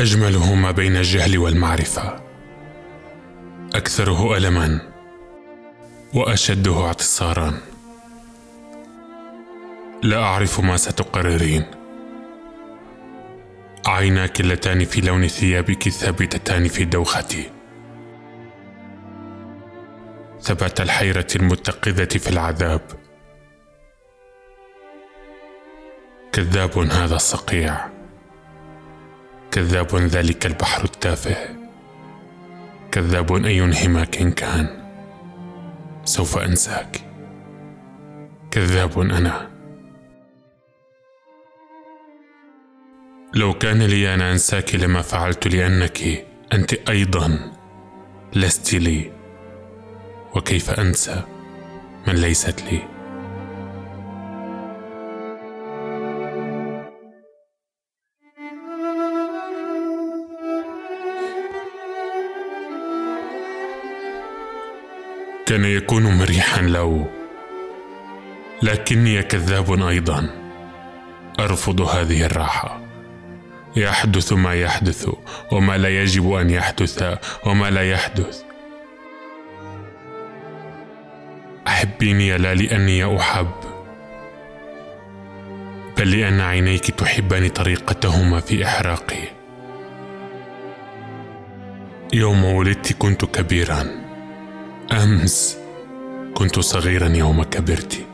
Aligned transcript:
اجمله 0.00 0.54
ما 0.54 0.70
بين 0.70 0.96
الجهل 0.96 1.38
والمعرفة. 1.38 2.20
أكثره 3.74 4.36
ألما 4.36 4.80
وأشده 6.14 6.86
اعتصارا. 6.86 7.54
لا 10.02 10.22
أعرف 10.22 10.60
ما 10.60 10.76
ستقررين. 10.76 11.64
عيناك 13.86 14.40
اللتان 14.40 14.84
في 14.84 15.00
لون 15.00 15.28
ثيابك 15.28 15.88
ثابتتان 15.88 16.68
في 16.68 16.84
دوختي. 16.84 17.50
ثبات 20.40 20.80
الحيرة 20.80 21.26
المتقذة 21.36 22.18
في 22.18 22.28
العذاب. 22.28 22.82
كذاب 26.32 26.78
هذا 26.78 27.16
الصقيع. 27.16 27.99
كذاب 29.52 29.96
ذلك 29.96 30.46
البحر 30.46 30.84
التافه. 30.84 31.36
كذاب 32.92 33.44
أي 33.44 33.64
انهماك 33.64 34.10
كان. 34.34 34.66
سوف 36.04 36.38
أنساك. 36.38 37.00
كذاب 38.50 39.00
أنا. 39.00 39.50
لو 43.34 43.54
كان 43.54 43.82
لي 43.82 44.14
أن 44.14 44.20
أنساك 44.20 44.74
لما 44.74 45.02
فعلت 45.02 45.46
لأنك 45.46 46.26
أنت 46.52 46.74
أيضا 46.74 47.52
لست 48.34 48.74
لي. 48.74 49.12
وكيف 50.36 50.70
أنسى 50.70 51.22
من 52.06 52.14
ليست 52.14 52.62
لي؟ 52.62 52.89
كان 65.50 65.64
يكون 65.64 66.18
مريحا 66.18 66.62
لو 66.62 67.06
لكني 68.62 69.22
كذاب 69.22 69.82
أيضا. 69.82 70.30
أرفض 71.40 71.80
هذه 71.80 72.22
الراحة. 72.26 72.80
يحدث 73.76 74.32
ما 74.32 74.54
يحدث 74.54 75.08
وما 75.52 75.78
لا 75.78 75.88
يجب 76.02 76.32
أن 76.32 76.50
يحدث 76.50 77.18
وما 77.46 77.70
لا 77.70 77.90
يحدث. 77.90 78.42
أحبيني 81.66 82.38
لا 82.38 82.54
لأني 82.54 83.16
أحب 83.18 83.50
بل 85.98 86.10
لأن 86.10 86.40
عينيك 86.40 86.90
تحبان 86.90 87.48
طريقتهما 87.48 88.40
في 88.40 88.64
إحراقي. 88.66 89.28
يوم 92.12 92.44
ولدت 92.44 92.92
كنت 92.92 93.24
كبيرا. 93.24 94.09
أمس 94.92 95.58
كنت 96.34 96.58
صغيرا 96.58 97.08
يوم 97.08 97.42
كبرت 97.42 98.06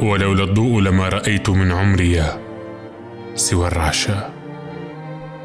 ولولا 0.00 0.44
الضوء 0.44 0.80
لما 0.80 1.08
رأيت 1.08 1.50
من 1.50 1.72
عمري 1.72 2.24
سوى 3.34 3.66
الرعشة 3.66 4.30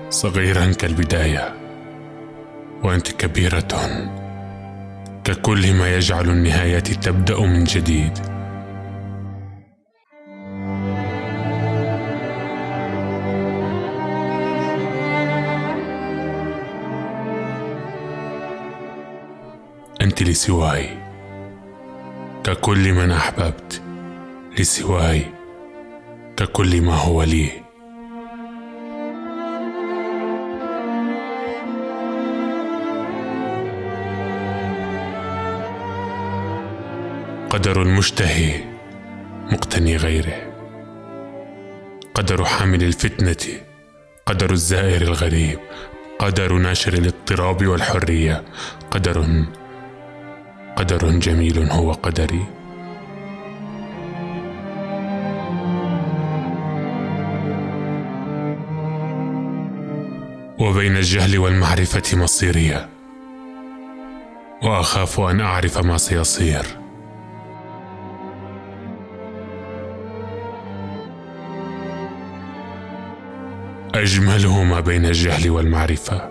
صغيرا 0.10 0.72
كالبداية 0.74 1.54
وأنت 2.84 3.12
كبيرة 3.12 3.68
ككل 5.24 5.74
ما 5.74 5.96
يجعل 5.96 6.30
النهايات 6.30 6.88
تبدأ 6.88 7.40
من 7.40 7.64
جديد. 7.64 8.31
أنت 20.02 20.24
لسواي. 20.24 20.90
ككل 22.44 22.94
من 22.94 23.12
أحببت 23.12 23.82
لسواي. 24.60 25.26
ككل 26.38 26.82
ما 26.82 26.96
هو 26.96 27.24
لي. 27.24 27.50
قدر 37.50 37.82
المشتهي 37.82 38.64
مقتني 39.52 39.98
غيره. 39.98 40.54
قدر 42.14 42.46
حامل 42.46 42.84
الفتنة 42.84 43.60
قدر 44.26 44.52
الزائر 44.52 45.02
الغريب. 45.02 45.60
قدر 46.20 46.54
ناشر 46.54 46.94
الاضطراب 46.94 47.68
والحرية. 47.68 48.44
قدر 48.92 49.46
قدر 50.82 51.10
جميل 51.10 51.72
هو 51.72 51.92
قدري. 51.92 52.46
وبين 60.60 60.98
الجهل 60.98 61.40
والمعرفة 61.40 62.18
مصيريه 62.18 62.90
وأخاف 64.64 65.20
أن 65.20 65.42
أعرف 65.42 65.78
ما 65.78 65.98
سيصير. 65.98 66.66
أجمله 73.96 74.64
ما 74.64 74.80
بين 74.80 75.06
الجهل 75.06 75.50
والمعرفة. 75.50 76.30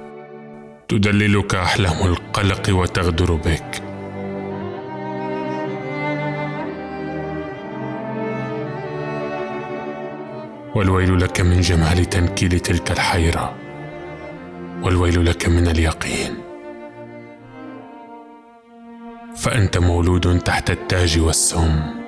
تدللك 0.88 1.54
أحلام 1.54 2.06
القلق 2.06 2.74
وتغدر 2.74 3.34
بك. 3.34 3.89
والويل 10.74 11.20
لك 11.20 11.40
من 11.40 11.60
جمال 11.60 12.04
تنكيل 12.04 12.60
تلك 12.60 12.90
الحيرة. 12.90 13.54
والويل 14.82 15.26
لك 15.26 15.48
من 15.48 15.68
اليقين. 15.68 16.34
فأنت 19.36 19.78
مولود 19.78 20.38
تحت 20.38 20.70
التاج 20.70 21.18
والسم. 21.18 21.99